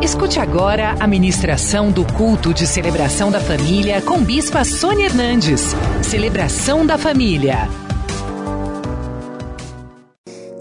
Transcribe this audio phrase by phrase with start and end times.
[0.00, 5.74] Escute agora a ministração do culto de celebração da família com Bispa Sônia Hernandes.
[6.04, 7.68] Celebração da família.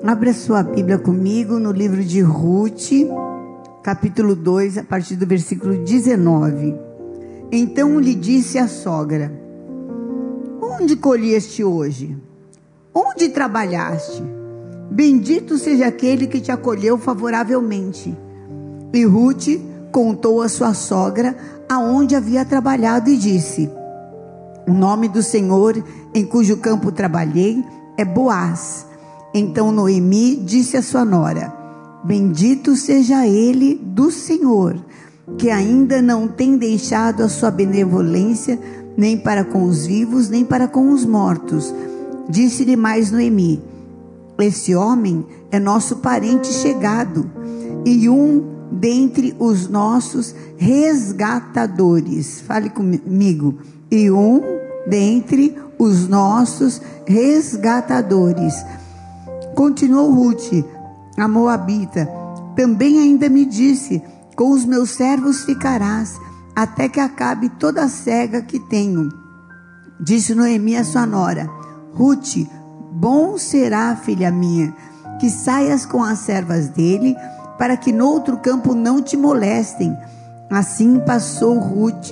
[0.03, 2.89] Abra sua Bíblia comigo no livro de Ruth,
[3.83, 6.75] capítulo 2, a partir do versículo 19.
[7.51, 9.31] Então lhe disse a sogra:
[10.59, 12.17] Onde colheste hoje?
[12.91, 14.23] Onde trabalhaste?
[14.89, 18.17] Bendito seja aquele que te acolheu favoravelmente.
[18.93, 19.47] E Ruth
[19.91, 21.35] contou à sua sogra
[21.67, 23.69] aonde havia trabalhado e disse:
[24.67, 27.63] O nome do Senhor em cujo campo trabalhei
[27.97, 28.85] é Boaz.
[29.33, 31.53] Então Noemi disse à sua nora:
[32.03, 34.75] Bendito seja ele do Senhor,
[35.37, 38.59] que ainda não tem deixado a sua benevolência
[38.95, 41.73] nem para com os vivos, nem para com os mortos.
[42.29, 43.61] Disse-lhe mais Noemi:
[44.39, 47.29] Esse homem é nosso parente chegado
[47.85, 52.41] e um dentre os nossos resgatadores.
[52.41, 53.59] Fale comigo.
[53.89, 54.41] E um
[54.87, 58.53] dentre os nossos resgatadores.
[59.55, 60.65] Continuou Ruth,
[61.17, 62.09] a Moabita.
[62.55, 64.01] Também ainda me disse:
[64.35, 66.19] Com os meus servos ficarás,
[66.55, 69.09] até que acabe toda a cega que tenho.
[69.99, 71.49] Disse Noemi a sua nora:
[71.93, 72.47] Ruth,
[72.91, 74.73] bom será, filha minha,
[75.19, 77.15] que saias com as servas dele
[77.57, 79.97] para que no outro campo não te molestem.
[80.49, 82.11] Assim passou Ruth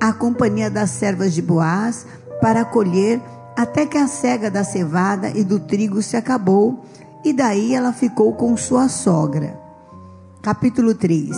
[0.00, 2.06] a companhia das servas de Boaz
[2.40, 3.20] para colher
[3.56, 6.84] até que a cega da cevada e do trigo se acabou,
[7.24, 9.58] e daí ela ficou com sua sogra.
[10.42, 11.30] Capítulo 3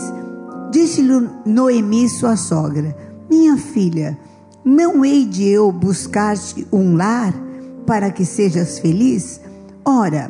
[0.71, 2.95] Disse-lhe Noemi, sua sogra:
[3.29, 4.17] Minha filha,
[4.63, 7.33] não hei de eu buscar-te um lar
[7.87, 9.41] para que sejas feliz?
[9.83, 10.29] Ora,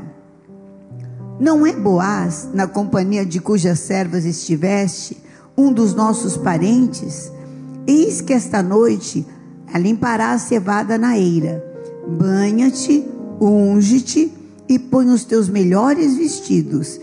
[1.40, 5.18] não é Boaz, na companhia de cujas servas estiveste,
[5.58, 7.32] um dos nossos parentes?
[7.88, 9.26] Eis que esta noite
[9.76, 11.64] limpará a cevada na eira.
[12.08, 13.06] Banha-te,
[13.40, 14.34] unge-te
[14.68, 17.00] e põe os teus melhores vestidos.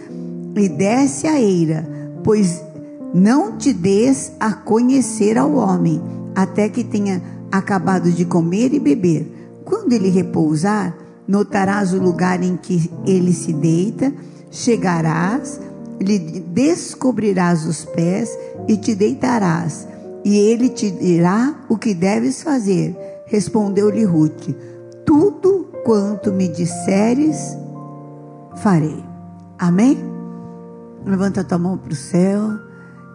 [0.54, 1.88] E desce a eira,
[2.22, 2.62] pois
[3.14, 6.02] não te des a conhecer ao homem,
[6.34, 9.32] até que tenha acabado de comer e beber.
[9.64, 10.96] Quando ele repousar,
[11.26, 14.12] notarás o lugar em que ele se deita,
[14.50, 15.60] chegarás,
[16.00, 18.36] lhe descobrirás os pés
[18.68, 19.86] e te deitarás,
[20.24, 22.96] e ele te dirá o que deves fazer.
[23.26, 24.50] Respondeu-lhe Ruth:
[25.04, 27.56] Tudo quanto me disseres,
[28.56, 29.04] farei.
[29.58, 29.98] Amém?
[31.04, 32.58] Levanta tua mão para o céu,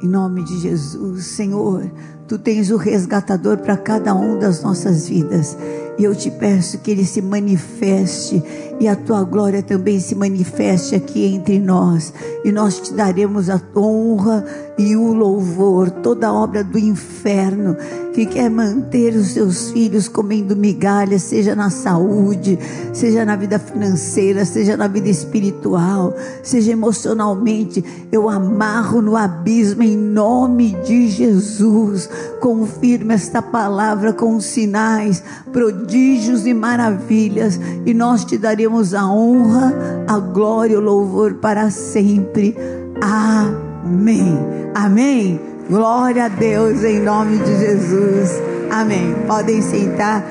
[0.01, 1.91] em nome de Jesus, Senhor.
[2.27, 5.57] Tu tens o resgatador para cada um das nossas vidas.
[6.01, 8.41] E eu te peço que ele se manifeste
[8.81, 12.11] e a tua glória também se manifeste aqui entre nós.
[12.43, 14.43] E nós te daremos a honra
[14.75, 17.77] e o louvor, toda obra do inferno
[18.11, 22.57] que quer manter os seus filhos comendo migalhas, seja na saúde,
[22.91, 26.13] seja na vida financeira, seja na vida espiritual,
[26.43, 27.83] seja emocionalmente.
[28.11, 32.09] Eu amarro no abismo em nome de Jesus.
[32.41, 39.73] Confirma esta palavra com sinais, prodígios e maravilhas, e nós te daremos a honra,
[40.07, 42.55] a glória e o louvor para sempre.
[43.01, 44.37] Amém.
[44.73, 45.39] Amém.
[45.69, 48.29] Glória a Deus em nome de Jesus.
[48.71, 49.15] Amém.
[49.27, 50.25] Podem sentar.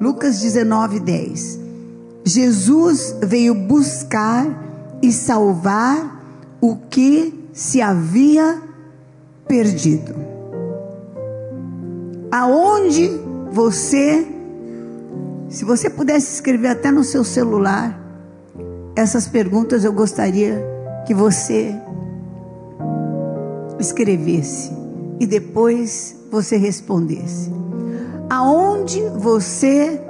[0.00, 1.58] Lucas 19, 10.
[2.24, 4.46] Jesus veio buscar
[5.02, 6.22] e salvar
[6.60, 8.60] o que se havia
[9.46, 10.14] perdido.
[12.30, 13.10] Aonde
[13.52, 14.26] você,
[15.48, 17.98] se você pudesse escrever até no seu celular,
[18.96, 20.64] essas perguntas eu gostaria
[21.06, 21.74] que você
[23.78, 24.72] escrevesse
[25.20, 27.52] e depois você respondesse.
[28.28, 30.00] Aonde você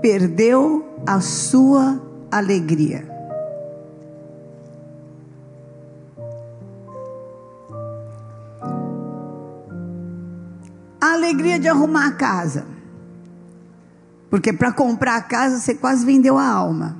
[0.00, 2.00] perdeu a sua
[2.30, 3.12] alegria?
[11.00, 12.73] A alegria de arrumar a casa.
[14.34, 16.96] Porque para comprar a casa você quase vendeu a alma.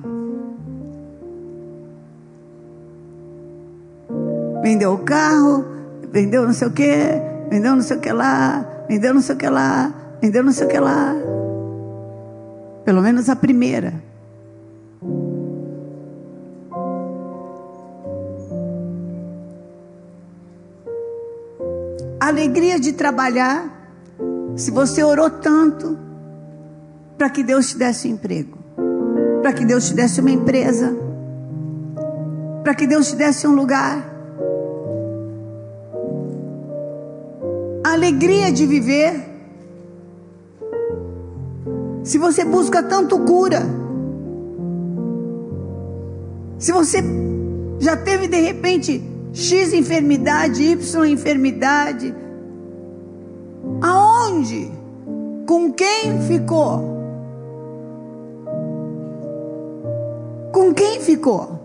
[4.63, 5.65] Vendeu o carro,
[6.13, 6.95] vendeu não sei o que,
[7.49, 10.65] vendeu não sei o que lá, vendeu não sei o que lá, vendeu não sei
[10.65, 11.13] o que lá.
[12.85, 13.93] Pelo menos a primeira.
[22.17, 23.91] Alegria de trabalhar,
[24.55, 26.04] se você orou tanto
[27.17, 28.57] para que Deus te desse um emprego,
[29.41, 30.95] para que Deus te desse uma empresa,
[32.63, 34.13] para que Deus te desse um lugar.
[37.83, 39.13] Alegria de viver,
[42.03, 43.61] se você busca tanto cura,
[46.57, 47.03] se você
[47.79, 49.03] já teve de repente
[49.33, 52.13] X enfermidade, Y enfermidade,
[53.81, 54.71] aonde?
[55.45, 56.94] Com quem ficou?
[60.75, 61.59] Quem ficou?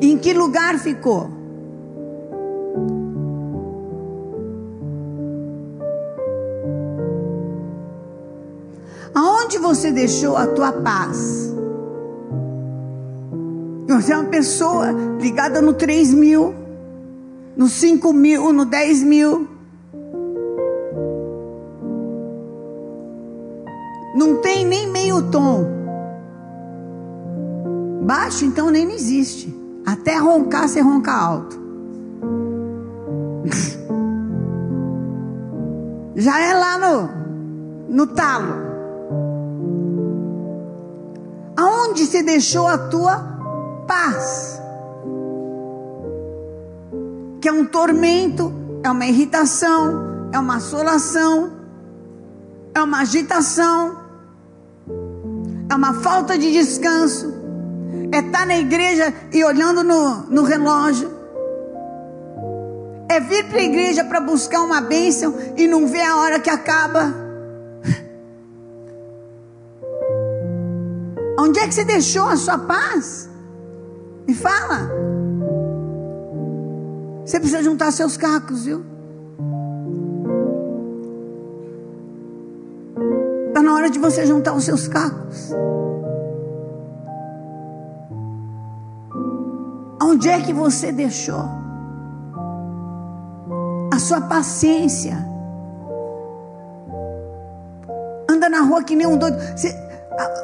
[0.00, 1.30] Em que lugar ficou?
[9.14, 11.50] Aonde você deixou a tua paz?
[13.88, 16.54] Você é uma pessoa ligada no 3 mil,
[17.56, 19.59] no 5 mil, no 10 mil.
[24.14, 25.64] Não tem nem meio tom.
[28.02, 29.54] Baixo, então, nem existe.
[29.86, 31.60] Até roncar, você ronca alto.
[36.16, 37.08] Já é lá no,
[37.88, 38.70] no talo.
[41.56, 43.16] Aonde você deixou a tua
[43.86, 44.60] paz?
[47.40, 48.52] Que é um tormento,
[48.82, 51.52] é uma irritação, é uma assolação,
[52.74, 53.99] é uma agitação,
[55.70, 57.32] é uma falta de descanso,
[58.12, 61.08] é estar na igreja e olhando no, no relógio,
[63.08, 66.50] é vir para a igreja para buscar uma bênção e não ver a hora que
[66.50, 67.14] acaba.
[71.38, 73.30] Onde é que você deixou a sua paz?
[74.26, 74.90] Me fala.
[77.24, 78.84] Você precisa juntar seus cacos, viu?
[83.80, 85.50] Hora de você juntar os seus cacos.
[90.02, 91.48] Onde é que você deixou
[93.92, 95.16] a sua paciência?
[98.28, 99.38] Anda na rua que nem um doido.
[99.56, 99.74] Você,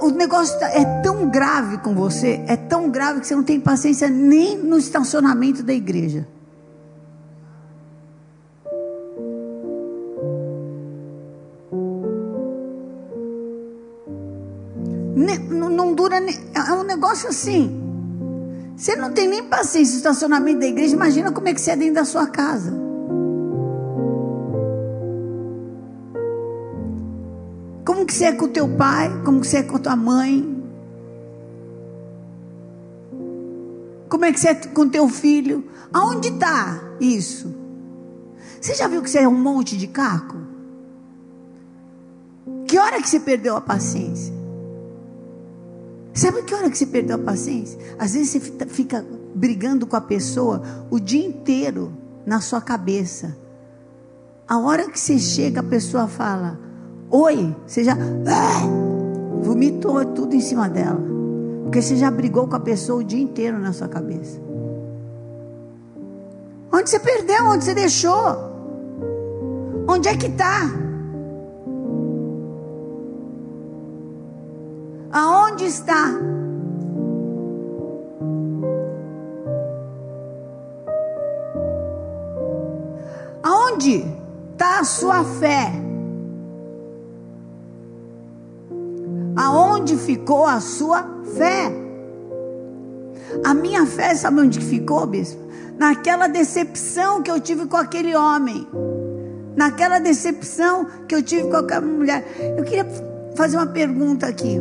[0.01, 3.61] o negócio tá, é tão grave com você, é tão grave que você não tem
[3.61, 6.27] paciência nem no estacionamento da igreja.
[16.15, 17.83] É um negócio assim.
[18.77, 21.77] Você não tem nem paciência no estacionamento da igreja, imagina como é que você é
[21.77, 22.73] dentro da sua casa.
[27.85, 29.11] Como que você é com o teu pai?
[29.25, 30.57] Como que você é com a tua mãe?
[34.09, 35.65] Como é que você é com o teu filho?
[35.93, 37.55] Aonde está isso?
[38.61, 40.37] Você já viu que você é um monte de caco?
[42.67, 44.36] Que hora que você perdeu a paciência?
[46.17, 47.79] Sabe que hora que você perdeu a paciência?
[47.99, 49.05] Às vezes você fica
[49.35, 51.93] brigando com a pessoa o dia inteiro
[52.25, 53.37] na sua cabeça.
[54.49, 56.59] A hora que você chega, a pessoa fala:
[57.11, 60.99] Oi, você já ah, vomitou tudo em cima dela.
[61.65, 64.41] Porque você já brigou com a pessoa o dia inteiro na sua cabeça.
[66.73, 67.45] Onde você perdeu?
[67.45, 68.57] Onde você deixou?
[69.87, 70.86] Onde é que está?
[75.67, 76.13] Está?
[83.43, 84.05] Aonde
[84.53, 85.73] está a sua fé?
[89.37, 91.05] Aonde ficou a sua
[91.37, 91.71] fé?
[93.45, 95.45] A minha fé, sabe onde ficou, bispo?
[95.79, 98.67] Naquela decepção que eu tive com aquele homem.
[99.55, 102.25] Naquela decepção que eu tive com aquela mulher.
[102.57, 102.87] Eu queria
[103.37, 104.59] fazer uma pergunta aqui.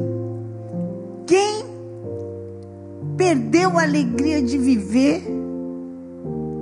[3.35, 5.21] Perdeu a alegria de viver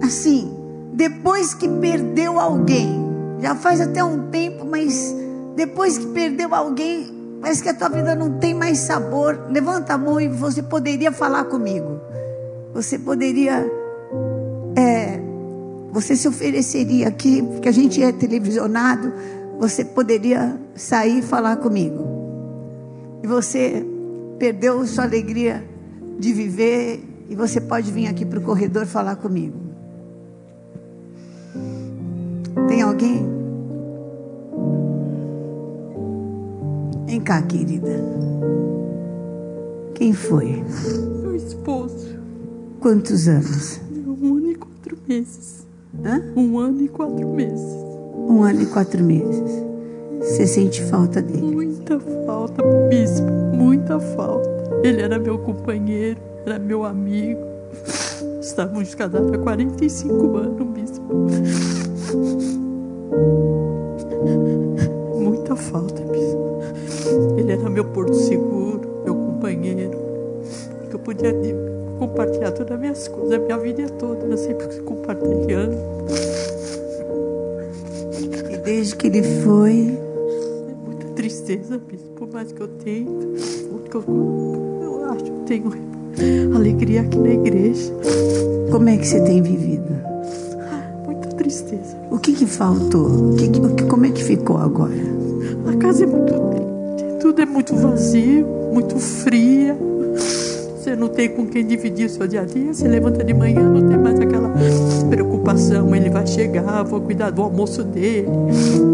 [0.01, 0.51] assim,
[0.91, 3.03] depois que perdeu alguém?
[3.39, 5.15] Já faz até um tempo, mas
[5.55, 9.37] depois que perdeu alguém, Parece que a tua vida não tem mais sabor.
[9.49, 11.99] Levanta a mão e você poderia falar comigo.
[12.73, 13.69] Você poderia.
[14.77, 15.19] É,
[15.91, 19.11] você se ofereceria aqui, porque a gente é televisionado.
[19.59, 22.07] Você poderia sair e falar comigo.
[23.21, 23.85] E você
[24.39, 25.72] perdeu sua alegria
[26.19, 27.03] de viver.
[27.29, 29.57] E você pode vir aqui para o corredor falar comigo.
[32.67, 33.25] Tem alguém?
[37.07, 37.91] Vem cá, querida.
[39.95, 40.63] Quem foi?
[41.21, 42.19] Meu esposo.
[42.79, 43.79] Quantos anos?
[44.21, 45.65] Um ano e quatro meses.
[46.03, 46.21] Hã?
[46.35, 47.71] Um ano e quatro meses.
[48.15, 49.72] Um ano e quatro meses.
[50.23, 51.41] Você sente falta dele?
[51.41, 53.27] Muita falta, bispo.
[53.53, 54.49] Muita falta.
[54.83, 57.41] Ele era meu companheiro, era meu amigo.
[58.41, 61.13] Estávamos casados há 45 anos, bispo.
[65.19, 66.59] Muita falta, bispo.
[67.37, 69.97] Ele era meu porto seguro, meu companheiro.
[70.89, 71.33] Que eu podia
[71.99, 74.35] compartilhar todas as minhas coisas, a minha vida toda.
[74.37, 75.77] Sempre compartilhando.
[78.51, 79.97] E desde que ele foi,
[81.43, 82.09] tristeza, bispo.
[82.15, 83.09] Por mais que eu tente,
[83.93, 85.71] eu, acho que eu tenho
[86.55, 87.91] alegria aqui na igreja.
[88.71, 89.83] como é que você tem vivido?
[91.05, 91.97] Muita tristeza.
[92.09, 93.31] O que que faltou?
[93.31, 94.93] O que que- como é que ficou agora?
[95.67, 99.75] A casa é muito triste, tudo é muito vazio, muito fria.
[100.77, 102.73] Você não tem com quem dividir o seu dia a dia.
[102.73, 104.49] Você levanta de manhã, não tem mais aquela
[105.13, 105.95] preocupação.
[105.95, 108.27] Ele vai chegar, vou cuidar do almoço dele,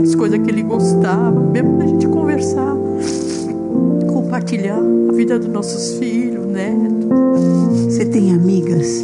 [0.03, 1.39] as coisas que ele gostava.
[1.39, 2.75] Mesmo da gente conversar,
[4.11, 7.05] compartilhar a vida dos nossos filhos, netos.
[7.85, 9.01] Você tem amigas?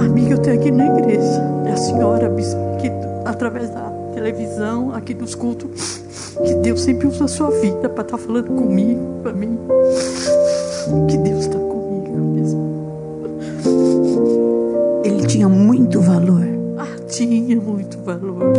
[0.00, 1.42] A amiga eu tenho aqui na igreja.
[1.66, 2.32] É a senhora,
[2.80, 2.90] que
[3.24, 6.00] através da televisão, aqui dos cultos,
[6.44, 9.58] que Deus sempre usa a sua vida para estar falando comigo, para mim.
[11.08, 11.55] Que Deus está
[18.06, 18.52] valor.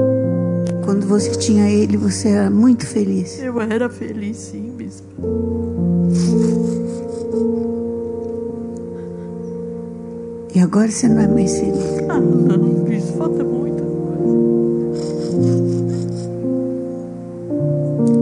[0.84, 3.40] Quando você tinha ele, você era muito feliz.
[3.40, 5.08] Eu era feliz, sim, bispo.
[10.54, 11.78] E agora você não é mais feliz.
[12.10, 14.28] Ah, não, bispo, falta muita coisa.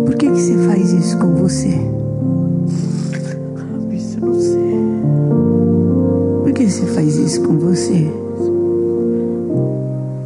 [0.06, 1.74] Por que que você faz isso com você?
[3.58, 4.80] Ah, bispo, eu não sei.
[6.44, 8.25] Por que você faz isso com você?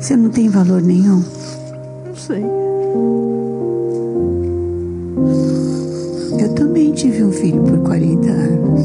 [0.10, 1.24] Você não tem valor nenhum.
[2.04, 2.44] Não sei.
[6.42, 8.82] Eu também tive um filho por 40 anos.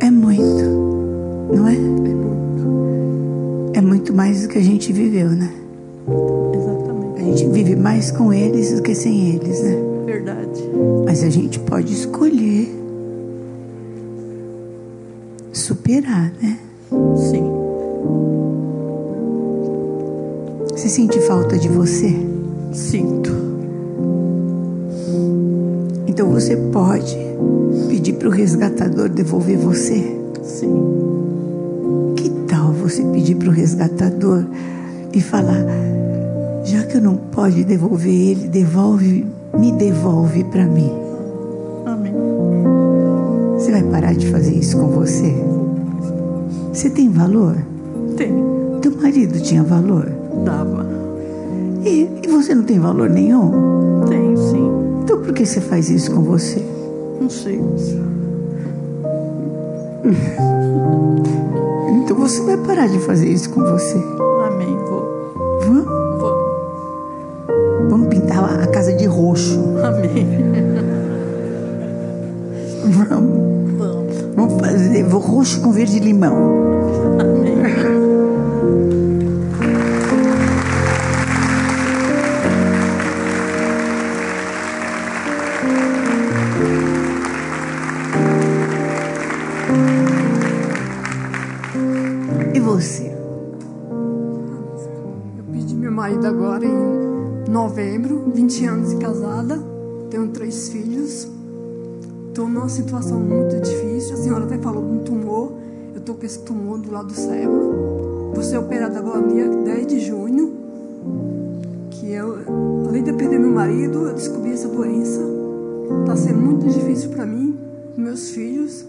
[0.00, 0.64] É muito.
[1.54, 1.74] Não é?
[1.74, 3.72] É muito.
[3.74, 5.63] É muito mais do que a gente viveu, né?
[7.54, 9.76] Vive mais com eles do que sem eles, né?
[10.06, 10.60] Verdade.
[11.04, 12.68] Mas a gente pode escolher
[15.52, 16.58] superar, né?
[17.16, 17.48] Sim.
[20.72, 22.12] Você sente falta de você?
[22.72, 23.30] Sinto.
[26.08, 27.16] Então você pode
[27.88, 30.20] pedir para o resgatador devolver você.
[30.42, 30.74] Sim.
[32.16, 34.44] Que tal você pedir para o resgatador
[35.12, 35.64] e falar:
[36.94, 39.26] que não pode devolver ele, devolve,
[39.58, 40.92] me devolve para mim.
[41.84, 42.14] Amém.
[43.58, 45.34] Você vai parar de fazer isso com você?
[46.72, 47.56] Você tem valor?
[48.16, 48.32] Tem.
[48.80, 50.08] Teu marido tinha valor?
[50.44, 50.86] Dava.
[51.84, 54.04] E, e você não tem valor nenhum?
[54.08, 54.70] Tem, sim.
[55.02, 56.64] Então por que você faz isso com você?
[57.20, 57.58] Não sei.
[62.04, 63.98] Então você vai parar de fazer isso com você.
[69.04, 69.60] De roxo.
[69.84, 70.26] Amém.
[72.84, 74.14] Vamos, Vamos.
[74.34, 76.73] vamos fazer roxo com verde limão.
[98.44, 99.58] 20 anos de casada,
[100.10, 101.26] tenho três filhos.
[102.28, 104.12] Estou numa situação muito difícil.
[104.12, 105.52] A senhora até falou de um tumor.
[105.94, 108.32] Eu estou com esse tumor do lado do cérebro.
[108.34, 110.52] Vou ser operada agora dia 10 de junho.
[111.90, 112.36] Que eu,
[112.86, 115.22] além de perder meu marido, eu descobri essa doença.
[116.02, 117.56] Está sendo muito difícil para mim,
[117.96, 118.84] meus filhos.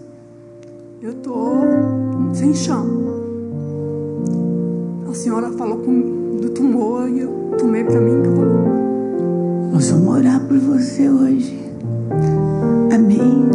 [1.00, 1.62] Eu estou
[2.34, 2.84] sem chão.
[5.08, 8.95] A senhora falou com- do tumor e eu tomei para mim que eu vou.
[9.72, 11.58] Nós vamos orar por você hoje.
[12.94, 13.48] Amém.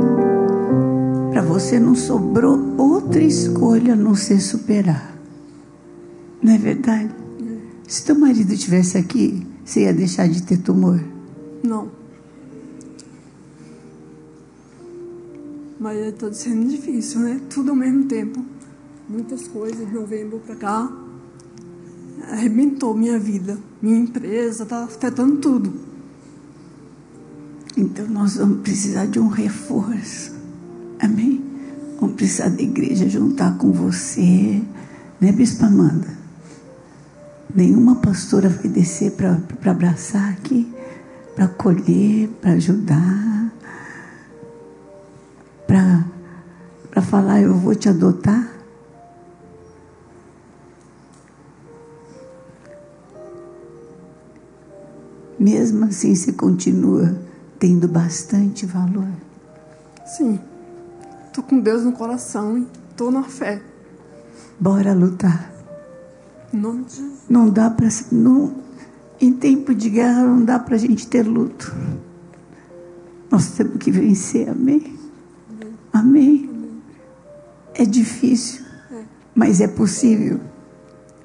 [1.32, 5.16] Para você não sobrou outra escolha a não ser superar.
[6.42, 7.14] Não é verdade?
[7.88, 11.02] Se teu marido estivesse aqui, você ia deixar de ter tumor?
[11.64, 11.90] Não.
[15.80, 17.42] Mas está sendo difícil, né?
[17.50, 18.44] Tudo ao mesmo tempo.
[19.10, 20.92] Muitas coisas de novembro para cá.
[22.30, 23.58] Arrebentou minha vida.
[23.82, 25.91] Minha empresa, está afetando tudo.
[27.78, 30.34] Então nós vamos precisar de um reforço.
[31.00, 31.44] Amém?
[32.00, 34.62] Vamos precisar da igreja juntar com você,
[35.20, 36.08] Né, Bispa Amanda?
[37.54, 39.40] Nenhuma pastora vai descer para
[39.72, 40.74] abraçar aqui,
[41.36, 43.52] para acolher, para ajudar,
[45.68, 48.50] para falar, eu vou te adotar.
[55.40, 57.16] Mesmo assim, você continua
[57.62, 59.08] tendo bastante valor.
[60.04, 60.40] Sim.
[61.32, 63.62] Tô com Deus no coração e tô na fé.
[64.60, 65.54] Bora lutar.
[66.52, 67.20] Em nome de Jesus.
[67.30, 68.56] Não dá para não
[69.22, 71.72] em tempo de guerra não dá para a gente ter luto.
[73.30, 74.98] Nós temos que vencer, amém?
[75.94, 76.50] Amém.
[76.50, 76.82] amém.
[77.76, 79.04] É difícil, é.
[79.36, 80.40] mas é possível.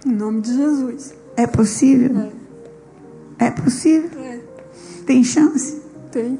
[0.05, 1.15] Em nome de Jesus.
[1.35, 2.31] É possível.
[3.39, 3.47] É.
[3.47, 4.21] É possível?
[4.21, 4.41] É.
[5.07, 5.86] Tem chance?
[6.11, 6.39] Tem.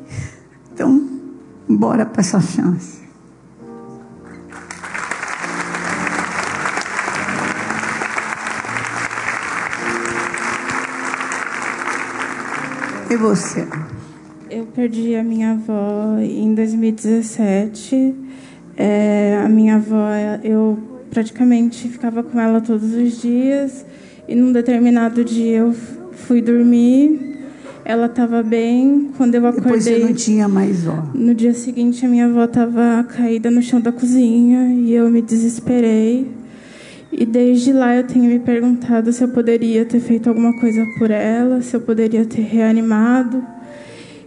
[0.73, 1.09] Então,
[1.69, 3.07] bora para essa chance.
[13.09, 13.67] E você?
[14.51, 18.15] Eu perdi a minha avó em 2017.
[18.77, 20.09] É, a minha avó,
[20.43, 23.87] eu praticamente ficava com ela todos os dias.
[24.29, 27.36] E num determinado dia eu fui dormir,
[27.87, 29.11] ela estava bem.
[29.17, 29.63] Quando eu acordei.
[29.63, 31.05] Depois você não tinha mais ó.
[31.15, 35.23] No dia seguinte, a minha avó estava caída no chão da cozinha e eu me
[35.23, 36.27] desesperei.
[37.13, 41.13] E desde lá eu tenho me perguntado se eu poderia ter feito alguma coisa por
[41.13, 43.43] ela, se eu poderia ter reanimado.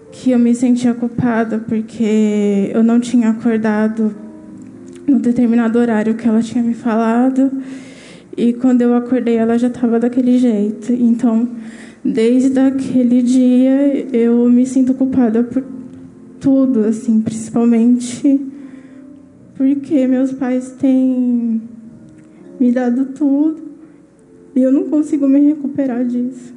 [0.09, 4.15] Que eu me sentia culpada porque eu não tinha acordado
[5.05, 7.51] no determinado horário que ela tinha me falado.
[8.37, 10.93] E quando eu acordei, ela já estava daquele jeito.
[10.93, 11.49] Então,
[12.03, 15.63] desde aquele dia, eu me sinto culpada por
[16.39, 18.49] tudo, assim, principalmente
[19.59, 21.61] porque meus pais têm
[22.57, 23.61] me dado tudo
[24.55, 26.53] e eu não consigo me recuperar disso.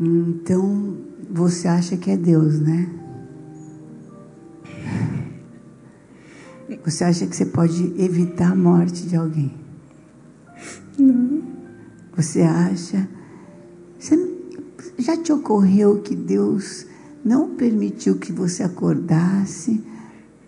[0.00, 0.96] Então,
[1.30, 2.90] você acha que é Deus, né?
[6.84, 9.52] Você acha que você pode evitar a morte de alguém?
[10.98, 11.40] Não.
[12.16, 13.08] Você acha.
[14.02, 14.18] Você,
[14.98, 16.84] já te ocorreu que Deus
[17.24, 19.80] não permitiu que você acordasse?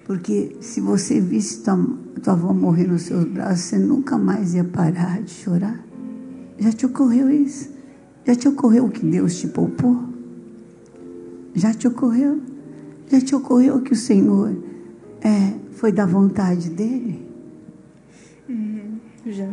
[0.04, 1.78] Porque se você visse tua,
[2.20, 5.80] tua avó morrer nos seus braços, você nunca mais ia parar de chorar?
[6.58, 7.70] Já te ocorreu isso?
[8.26, 10.02] Já te ocorreu que Deus te poupou?
[11.54, 12.40] Já te ocorreu?
[13.08, 14.52] Já te ocorreu que o Senhor
[15.20, 17.24] é, foi da vontade dele?
[18.48, 19.48] Uhum, já.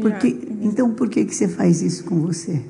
[0.00, 2.60] Porque, então, por que, que você faz isso com você?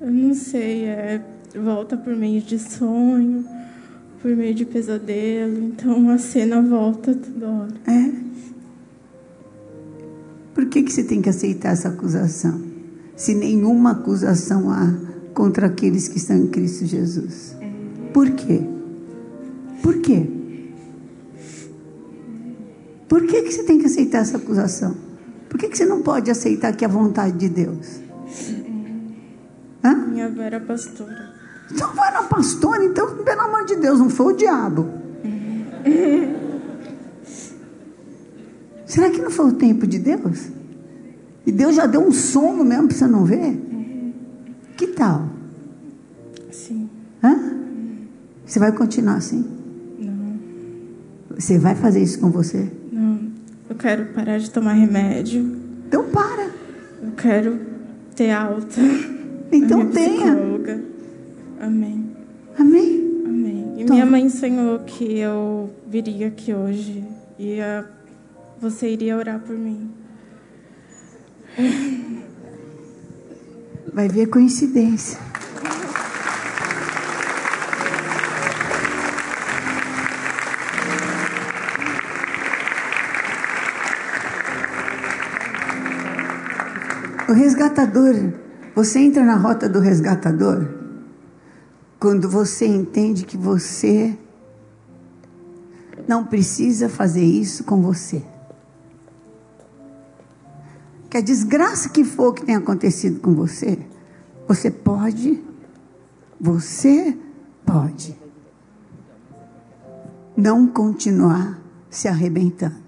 [0.00, 1.22] Eu não sei, é,
[1.54, 3.44] volta por meio de sonho,
[4.22, 7.74] por meio de pesadelo, então a cena volta toda hora.
[7.86, 8.10] É?
[10.54, 12.60] Por que, que você tem que aceitar essa acusação?
[13.14, 17.54] Se nenhuma acusação há contra aqueles que estão em Cristo Jesus.
[18.14, 18.62] Por quê?
[19.82, 20.26] Por quê?
[23.06, 24.96] Por que, que você tem que aceitar essa acusação?
[25.48, 28.00] Por que, que você não pode aceitar que é a vontade de Deus?
[29.82, 29.94] Hã?
[29.94, 31.34] Minha avó era pastora.
[31.70, 34.88] Então vai na pastora, então, pelo amor de Deus, não foi o diabo.
[38.86, 40.48] Será que não foi o tempo de Deus?
[41.44, 43.56] E Deus já deu um sono mesmo para você não ver?
[44.76, 45.28] Que tal?
[46.50, 46.88] Sim.
[47.22, 47.56] Hã?
[48.44, 49.44] Você vai continuar assim?
[49.98, 50.38] Não.
[51.38, 52.70] Você vai fazer isso com você?
[53.76, 55.42] Eu quero parar de tomar remédio.
[55.86, 56.50] Então para.
[57.02, 57.60] Eu quero
[58.16, 58.80] ter alta.
[59.52, 60.32] Então tenha.
[61.60, 62.10] Amém.
[62.58, 63.22] Amém.
[63.26, 63.74] Amém.
[63.76, 67.04] E minha mãe sonhou que eu viria aqui hoje
[67.38, 67.58] e
[68.58, 69.90] você iria orar por mim.
[73.92, 75.18] Vai ver coincidência.
[87.28, 88.14] O resgatador,
[88.74, 90.68] você entra na rota do resgatador
[91.98, 94.16] quando você entende que você
[96.06, 98.22] não precisa fazer isso com você.
[101.10, 103.76] Que a desgraça que for que tenha acontecido com você,
[104.46, 105.42] você pode,
[106.40, 107.16] você
[107.64, 108.16] pode
[110.36, 111.58] não continuar
[111.90, 112.85] se arrebentando.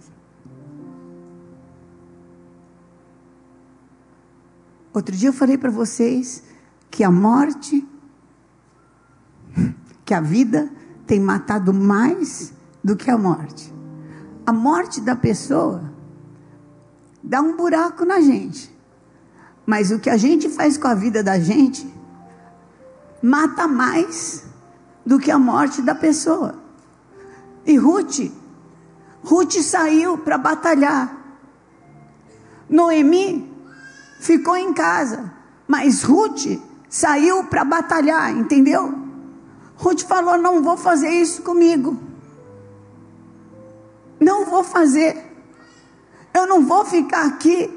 [4.99, 6.43] Outro dia eu falei para vocês
[6.91, 7.87] que a morte,
[10.05, 10.69] que a vida
[11.07, 13.73] tem matado mais do que a morte.
[14.45, 15.93] A morte da pessoa
[17.23, 18.77] dá um buraco na gente.
[19.65, 21.89] Mas o que a gente faz com a vida da gente
[23.23, 24.47] mata mais
[25.07, 26.61] do que a morte da pessoa.
[27.65, 28.33] E Ruth,
[29.23, 31.17] Ruth saiu para batalhar.
[32.69, 33.48] Noemi
[34.19, 35.33] ficou em casa,
[35.67, 38.95] mas Ruth saiu para batalhar, entendeu?
[39.77, 41.97] Ruth falou: Não vou fazer isso comigo.
[44.21, 45.25] Não vou fazer.
[46.35, 47.71] Eu não vou ficar aqui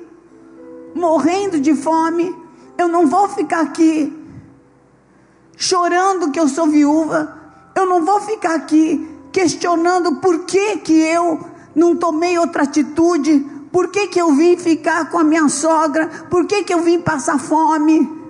[0.95, 2.35] morrendo de fome.
[2.77, 4.11] Eu não vou ficar aqui
[5.55, 7.37] chorando que eu sou viúva.
[7.75, 11.39] Eu não vou ficar aqui questionando por que, que eu
[11.75, 13.45] não tomei outra atitude.
[13.71, 16.07] Por que, que eu vim ficar com a minha sogra?
[16.29, 18.20] Por que, que eu vim passar fome?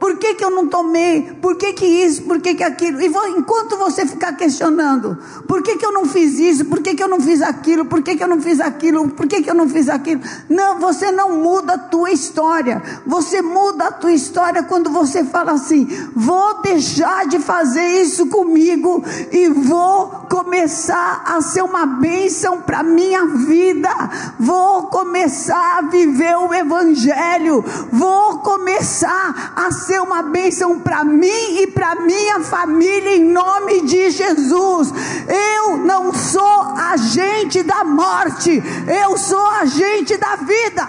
[0.00, 1.30] Por que, que eu não tomei?
[1.42, 2.22] Por que, que isso?
[2.22, 3.02] Por que, que aquilo?
[3.02, 6.64] E vou, enquanto você ficar questionando, por que, que eu não fiz isso?
[6.64, 7.84] Por que, que eu não fiz aquilo?
[7.84, 9.10] Por que, que eu não fiz aquilo?
[9.10, 10.22] Por que, que eu não fiz aquilo?
[10.48, 12.82] Não, você não muda a tua história.
[13.06, 15.86] Você muda a tua história quando você fala assim:
[16.16, 23.26] vou deixar de fazer isso comigo e vou começar a ser uma bênção para minha
[23.26, 23.90] vida.
[24.38, 27.62] Vou começar a viver o Evangelho.
[27.92, 33.80] Vou começar a ser ser uma bênção para mim e para minha família, em nome
[33.80, 34.92] de Jesus.
[35.28, 40.88] Eu não sou agente da morte, eu sou agente da vida.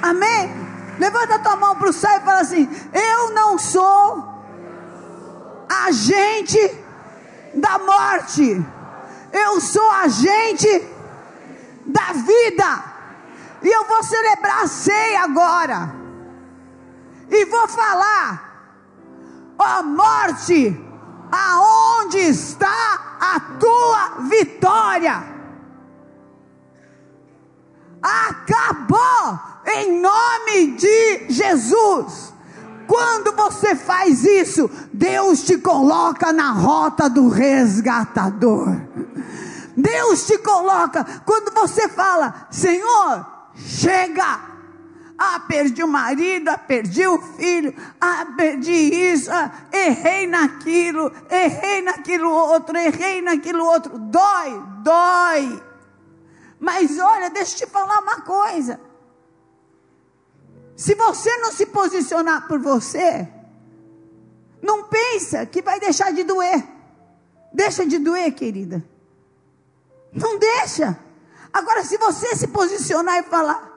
[0.00, 0.50] Amém?
[0.98, 4.26] Levanta a tua mão para o céu e fala assim: Eu não sou
[5.68, 6.58] agente
[7.52, 8.64] da morte,
[9.30, 10.88] eu sou agente
[11.84, 12.91] da vida.
[13.62, 15.94] E eu vou celebrar a ceia agora.
[17.30, 18.52] E vou falar:
[19.58, 20.76] ó oh, morte,
[21.30, 25.32] aonde está a tua vitória?
[28.02, 32.32] Acabou em nome de Jesus.
[32.86, 38.68] Quando você faz isso, Deus te coloca na rota do resgatador.
[39.76, 44.52] Deus te coloca quando você fala: Senhor, chega.
[45.18, 51.80] Ah, perdi o marido, ah, perdi o filho, ah, perdi isso, ah, errei naquilo, errei
[51.82, 53.98] naquilo outro, errei naquilo outro.
[53.98, 55.62] Dói, dói.
[56.58, 58.80] Mas olha, deixa eu te falar uma coisa.
[60.76, 63.28] Se você não se posicionar por você,
[64.60, 66.64] não pensa que vai deixar de doer.
[67.52, 68.82] Deixa de doer, querida.
[70.12, 70.98] Não deixa.
[71.52, 73.72] Agora, se você se posicionar e falar,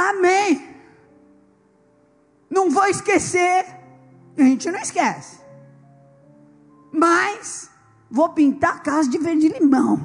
[0.00, 0.66] Amém,
[2.48, 3.66] não vou esquecer,
[4.34, 5.40] a gente não esquece,
[6.90, 7.70] mas
[8.10, 10.00] vou pintar a casa de verde limão,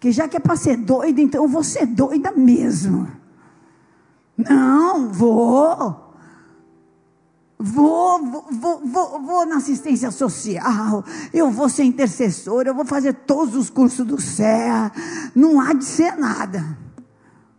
[0.00, 3.08] que já que é para ser doida, então eu vou ser doida mesmo.
[4.36, 6.07] Não, vou.
[7.58, 13.56] Vou, vou, vou, vou, na assistência social, eu vou ser intercessora, eu vou fazer todos
[13.56, 14.90] os cursos do céu.
[15.34, 16.64] Não há de ser nada.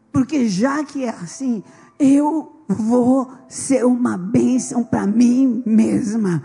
[0.10, 1.62] Porque já que é assim,
[2.00, 6.44] eu vou ser uma bênção para mim mesma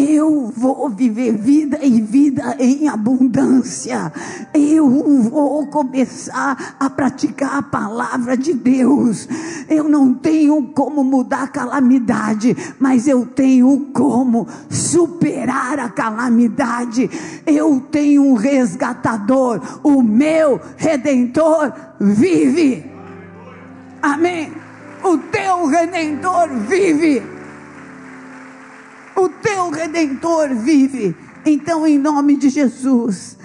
[0.00, 4.12] eu vou viver vida e vida em abundância.
[4.54, 4.88] Eu
[5.22, 9.28] vou começar a praticar a palavra de Deus.
[9.68, 17.10] Eu não tenho como mudar a calamidade, mas eu tenho como superar a calamidade.
[17.46, 22.84] Eu tenho um resgatador, o meu redentor vive.
[24.00, 24.52] Amém.
[25.02, 27.39] O teu redentor vive
[29.24, 31.16] o teu redentor vive.
[31.44, 33.36] Então, em nome de Jesus,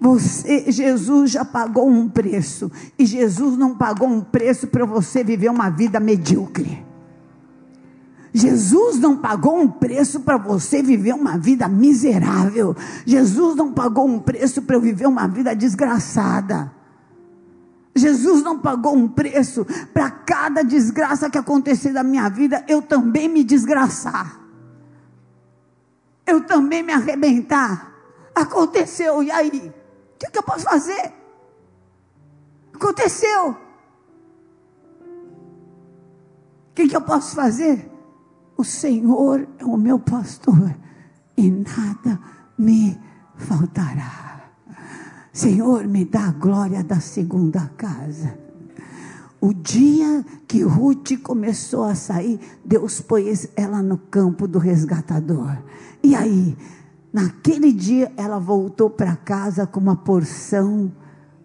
[0.00, 5.48] você, Jesus já pagou um preço, e Jesus não pagou um preço para você viver
[5.48, 6.84] uma vida medíocre.
[8.32, 12.76] Jesus não pagou um preço para você viver uma vida miserável.
[13.06, 16.72] Jesus não pagou um preço para eu viver uma vida desgraçada.
[17.94, 23.28] Jesus não pagou um preço para cada desgraça que acontecer na minha vida, eu também
[23.28, 24.43] me desgraçar
[26.26, 27.92] eu também me arrebentar.
[28.34, 29.72] Aconteceu, e aí?
[30.14, 31.12] O que, que eu posso fazer?
[32.72, 33.50] Aconteceu.
[33.50, 33.56] O
[36.74, 37.90] que, que eu posso fazer?
[38.56, 40.74] O Senhor é o meu pastor
[41.36, 42.20] e nada
[42.58, 42.98] me
[43.36, 44.50] faltará.
[45.32, 48.43] Senhor, me dá a glória da segunda casa.
[49.44, 55.58] O dia que Ruth começou a sair, Deus pôs ela no campo do resgatador.
[56.02, 56.56] E aí,
[57.12, 60.90] naquele dia, ela voltou para casa com uma porção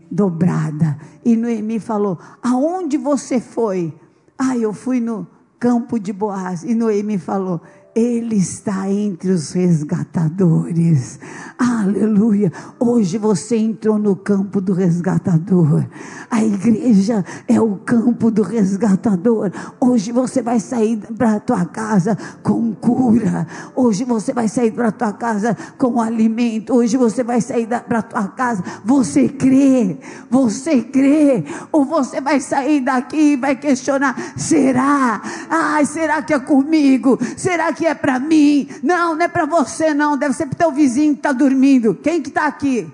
[0.10, 0.98] dobrada.
[1.26, 3.94] E Noemi falou: Aonde você foi?
[4.38, 5.28] Ah, eu fui no
[5.60, 6.64] campo de Boaz.
[6.64, 7.60] E Noemi falou:
[7.96, 11.20] ele está entre os resgatadores.
[11.58, 12.52] Aleluia.
[12.80, 15.86] Hoje você entrou no campo do resgatador.
[16.30, 19.52] A igreja é o campo do resgatador.
[19.80, 23.48] Hoje você vai sair para a tua casa com cura.
[23.76, 26.74] Hoje você vai sair para a tua casa com alimento.
[26.74, 28.64] Hoje você vai sair para a tua casa.
[28.86, 29.98] Você crê?
[30.30, 31.44] Você crê?
[31.72, 35.22] Ou você vai sair daqui e vai questionar: será?
[35.50, 37.18] Ai, será que é comigo?
[37.36, 38.70] Será que é para mim.
[38.84, 40.18] Não, não é para você não.
[40.18, 41.96] Deve ser para teu vizinho que está dormindo.
[41.96, 42.92] Quem que está aqui?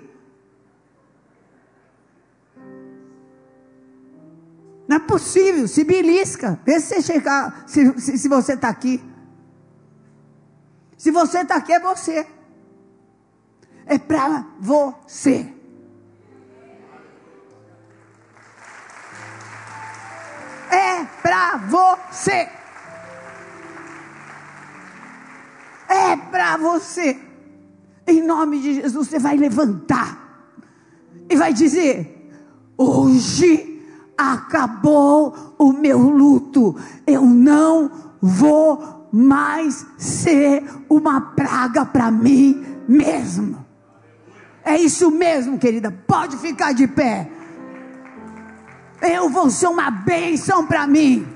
[4.88, 5.66] Não é possível.
[5.66, 6.58] Se belisca.
[6.64, 9.02] Vê se você chegar, se, se, se você está aqui.
[10.96, 12.26] Se você está aqui, é você.
[13.86, 15.52] É para você.
[20.70, 22.48] É para você.
[26.16, 27.16] Para você.
[28.06, 30.26] Em nome de Jesus, você vai levantar
[31.28, 32.30] e vai dizer:
[32.76, 33.82] Hoje
[34.16, 36.76] acabou o meu luto,
[37.06, 43.64] eu não vou mais ser uma praga para mim mesmo.
[44.64, 47.30] É isso mesmo, querida, pode ficar de pé.
[49.00, 51.26] Eu vou ser uma bênção para mim.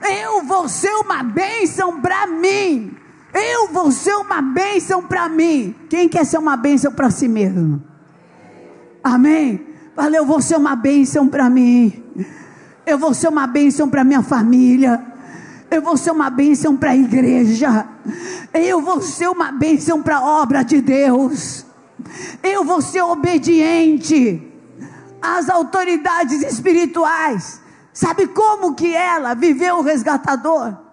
[0.00, 2.96] Eu vou ser uma bênção para mim.
[3.32, 5.74] Eu vou ser uma bênção para mim.
[5.88, 7.82] Quem quer ser uma bênção para si mesmo?
[9.02, 9.66] Amém?
[9.94, 12.04] Valeu, eu vou ser uma bênção para mim.
[12.86, 15.04] Eu vou ser uma bênção para minha família.
[15.70, 17.86] Eu vou ser uma bênção para a igreja.
[18.54, 21.66] Eu vou ser uma bênção para a obra de Deus.
[22.42, 24.42] Eu vou ser obediente
[25.20, 27.60] às autoridades espirituais.
[27.92, 30.87] Sabe como que ela viveu o resgatador?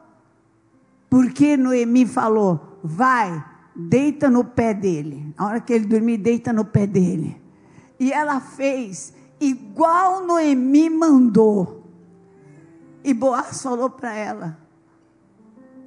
[1.10, 3.44] Porque Noemi falou: vai,
[3.76, 5.34] deita no pé dele.
[5.38, 7.42] A hora que ele dormir, deita no pé dele.
[8.00, 11.84] E ela fez igual Noemi mandou.
[13.04, 14.58] E Boaz falou para ela.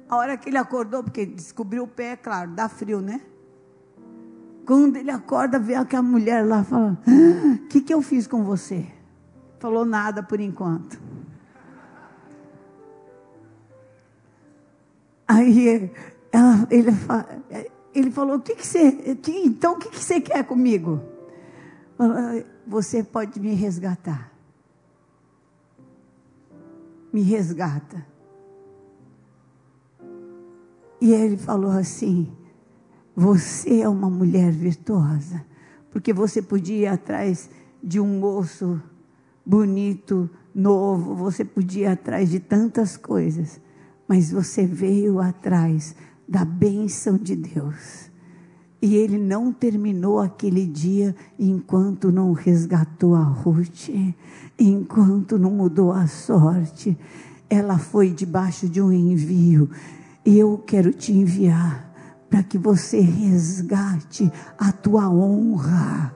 [0.09, 3.21] A hora que ele acordou, porque descobriu o pé, é claro, dá frio, né?
[4.65, 8.43] Quando ele acorda, vê aquela mulher lá falando: O ah, que, que eu fiz com
[8.43, 8.85] você?
[9.59, 11.08] Falou nada por enquanto.
[15.29, 15.93] Aí
[16.31, 16.89] ela, ele,
[17.93, 19.15] ele falou: o que, que você.
[19.15, 20.99] Que, então, o que, que você quer comigo?
[22.65, 24.31] Você pode me resgatar.
[27.13, 28.03] Me resgata.
[30.99, 32.35] E ele falou assim:
[33.15, 35.45] Você é uma mulher virtuosa,
[35.91, 37.51] porque você podia ir atrás
[37.83, 38.81] de um moço
[39.45, 43.61] bonito, novo, você podia ir atrás de tantas coisas
[44.09, 45.95] mas você veio atrás
[46.27, 48.09] da bênção de Deus.
[48.81, 53.89] E ele não terminou aquele dia enquanto não resgatou a Ruth,
[54.57, 56.97] enquanto não mudou a sorte.
[57.47, 59.69] Ela foi debaixo de um envio.
[60.25, 61.87] Eu quero te enviar
[62.29, 66.15] para que você resgate a tua honra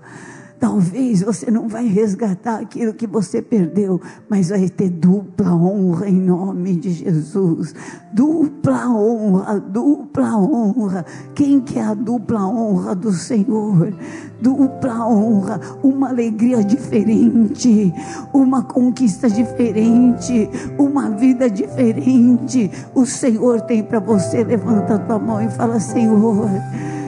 [0.63, 3.99] Talvez você não vai resgatar aquilo que você perdeu,
[4.29, 7.75] mas vai ter dupla honra em nome de Jesus.
[8.13, 11.05] Dupla honra, dupla honra.
[11.35, 13.93] Quem quer a dupla honra do Senhor?
[14.41, 17.93] Dupla honra, uma alegria diferente,
[18.33, 20.49] uma conquista diferente,
[20.79, 22.71] uma vida diferente.
[22.95, 24.45] O Senhor tem para você.
[24.45, 26.47] Levanta a tua mão e fala: Senhor,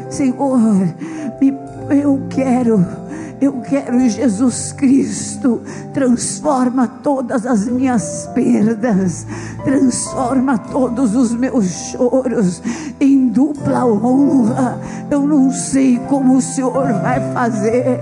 [0.10, 0.60] Senhor,
[1.90, 3.05] eu quero
[3.42, 5.62] eu quero Jesus Cristo.
[5.94, 9.26] Transforma todas as minhas perdas,
[9.64, 12.62] transforma todos os meus choros
[13.00, 14.80] em dupla honra.
[15.10, 18.00] Eu não sei como o Senhor vai fazer,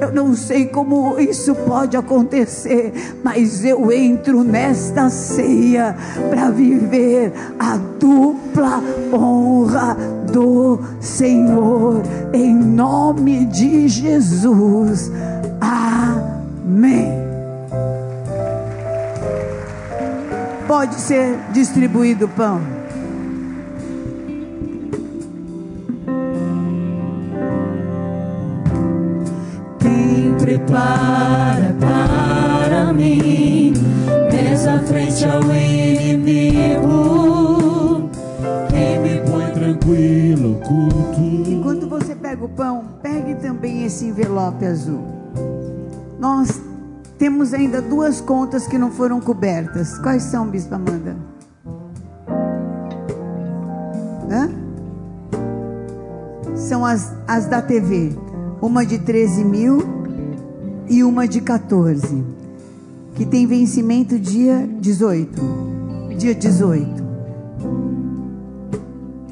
[0.00, 5.96] eu não sei como isso pode acontecer, mas eu entro nesta ceia
[6.30, 9.96] para viver a dupla honra
[10.32, 14.75] do Senhor, em nome de Jesus.
[15.60, 17.12] Amém.
[20.66, 22.60] Pode ser distribuído o pão.
[29.78, 33.72] Quem prepara para mim
[34.30, 37.16] mesa frente ao inimigo
[39.66, 41.50] tranquilo culto.
[41.50, 42.85] Enquanto você pega o pão,
[43.36, 45.04] também esse envelope azul.
[46.18, 46.60] Nós
[47.18, 49.98] temos ainda duas contas que não foram cobertas.
[49.98, 51.16] Quais são, Bispa Amanda?
[54.30, 54.50] Hã?
[56.54, 58.16] São as, as da TV.
[58.60, 59.78] Uma de 13 mil
[60.88, 62.24] e uma de 14.
[63.14, 65.40] Que tem vencimento dia 18.
[66.18, 67.06] Dia 18.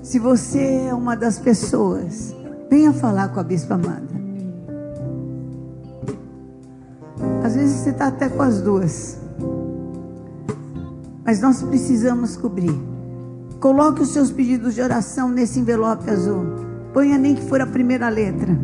[0.03, 2.35] Se você é uma das pessoas,
[2.71, 4.15] venha falar com a Bispa Amanda.
[7.43, 9.19] Às vezes você está até com as duas.
[11.25, 12.75] Mas nós precisamos cobrir.
[13.61, 16.45] Coloque os seus pedidos de oração nesse envelope azul.
[16.93, 18.59] Ponha nem que for a primeira letra.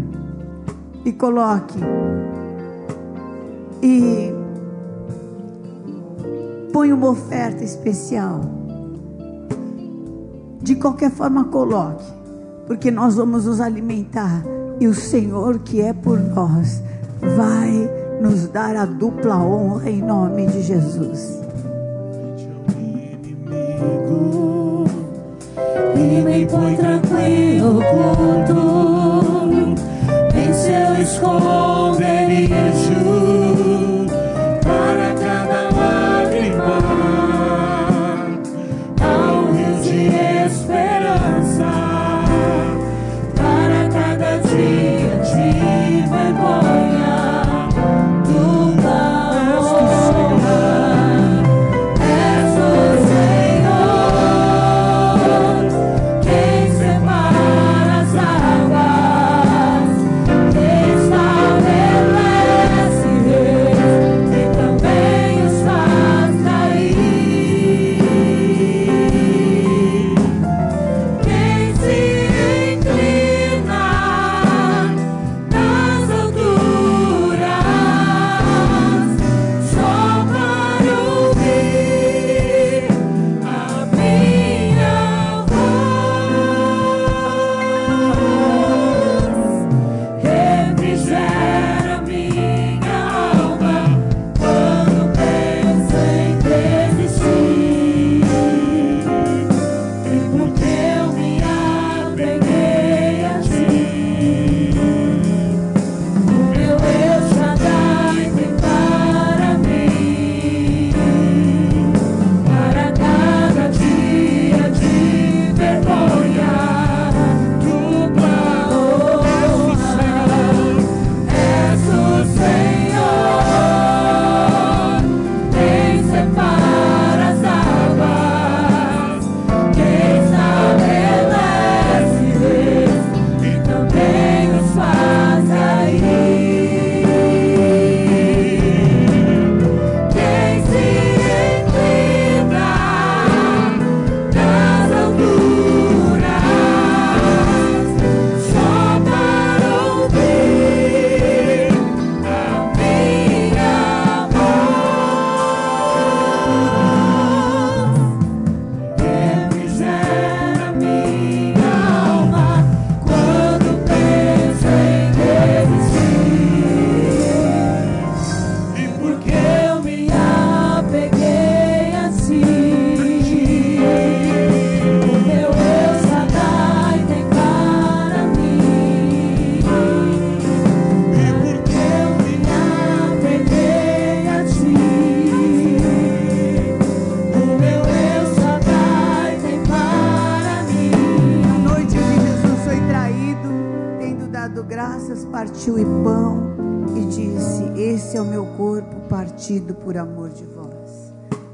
[1.05, 1.79] E coloque.
[3.83, 4.33] E
[6.73, 8.41] põe uma oferta especial.
[10.63, 12.20] De qualquer forma, coloque.
[12.71, 14.45] Porque nós vamos nos alimentar.
[14.79, 16.81] E o Senhor que é por nós
[17.21, 17.91] vai
[18.23, 21.41] nos dar a dupla honra em nome de Jesus.
[26.51, 26.90] põe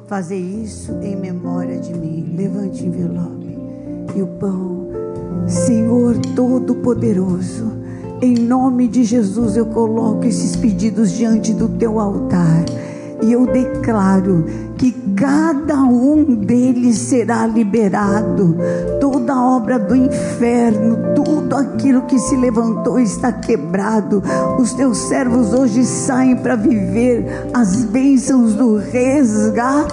[0.07, 0.27] vós.
[0.27, 2.35] Fazei isso em memória de mim.
[2.37, 3.59] Levante o envelope
[4.15, 4.87] e o pão.
[5.47, 7.73] Senhor Todo-Poderoso,
[8.21, 12.65] em nome de Jesus eu coloco esses pedidos diante do teu altar.
[13.23, 14.45] E eu declaro
[14.77, 18.57] que cada um deles será liberado.
[19.27, 24.23] Toda obra do inferno, tudo aquilo que se levantou está quebrado.
[24.57, 29.89] Os teus servos hoje saem para viver as bênçãos do resgatador.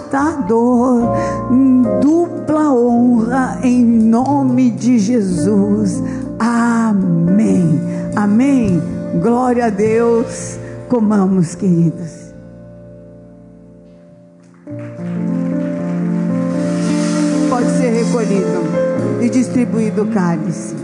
[1.99, 6.03] Dupla honra em nome de Jesus.
[6.37, 7.81] Amém.
[8.15, 8.79] Amém.
[9.19, 10.59] Glória a Deus.
[10.87, 11.55] Comamos,
[17.83, 18.82] ser recolhido
[19.23, 20.75] e distribuído o cálice.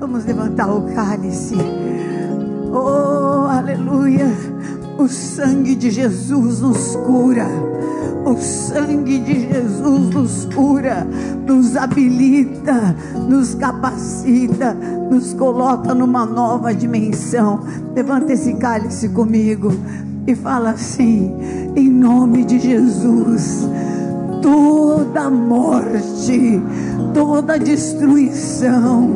[0.00, 1.56] Vamos levantar o cálice.
[2.72, 4.26] Oh, aleluia.
[4.96, 7.46] O sangue de Jesus nos cura.
[8.24, 11.06] O sangue de Jesus nos cura,
[11.46, 12.96] nos habilita,
[13.28, 17.60] nos capacita, nos coloca numa nova dimensão.
[17.94, 19.70] Levanta esse cálice comigo
[20.26, 21.34] e fala assim:
[21.76, 23.68] em nome de Jesus,
[24.44, 26.62] toda morte,
[27.14, 29.10] toda destruição,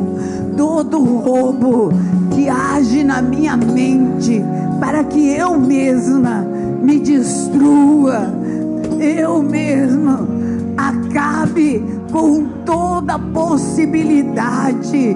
[0.57, 1.93] todo roubo
[2.33, 4.43] que age na minha mente
[4.79, 6.43] para que eu mesma
[6.81, 8.33] me destrua
[8.99, 10.27] eu mesmo
[10.75, 15.15] acabe com toda possibilidade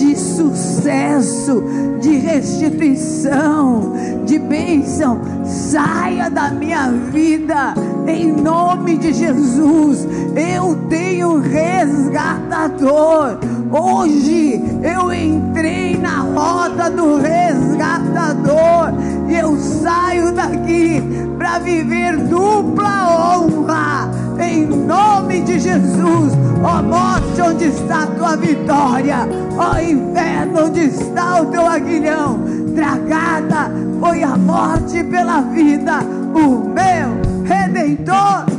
[0.00, 1.62] de sucesso,
[2.00, 3.92] de restituição,
[4.24, 7.74] de bênção, saia da minha vida,
[8.06, 10.08] em nome de Jesus.
[10.34, 13.38] Eu tenho resgatador.
[13.70, 18.94] Hoje eu entrei na roda do resgatador
[19.28, 21.02] e eu saio daqui
[21.36, 24.19] para viver dupla honra.
[24.40, 26.32] Em nome de Jesus,
[26.62, 29.28] ó oh, morte, onde está a tua vitória?
[29.56, 32.40] Ó oh, inferno, onde está o teu aguilhão?
[32.74, 33.70] Tragada
[34.00, 36.00] foi a morte pela vida,
[36.34, 38.49] o meu redentor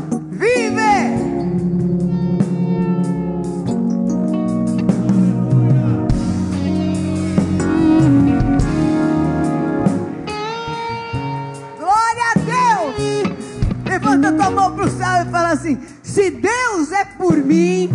[15.21, 17.89] e fala assim: se Deus é por mim,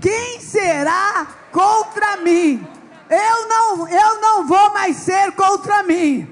[0.00, 2.66] quem será contra mim?
[3.08, 6.28] Eu não, eu não vou mais ser contra mim.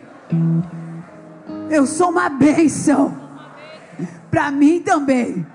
[1.70, 3.16] Eu sou uma bênção
[4.30, 5.46] para mim também.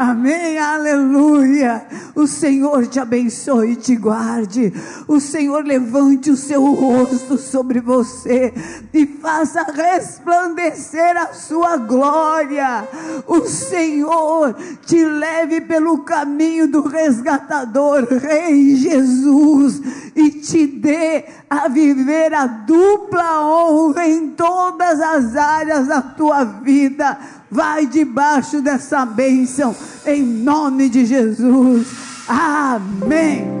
[0.00, 1.86] Amém, aleluia.
[2.14, 4.72] O Senhor te abençoe e te guarde.
[5.06, 8.50] O Senhor levante o seu rosto sobre você
[8.94, 12.88] e faça resplandecer a sua glória.
[13.26, 19.82] O Senhor te leve pelo caminho do resgatador, Rei Jesus,
[20.16, 27.18] e te dê a viver a dupla honra em todas as áreas da tua vida
[27.50, 29.74] vai debaixo dessa bênção,
[30.06, 31.88] em nome de Jesus.
[32.28, 33.60] Amém.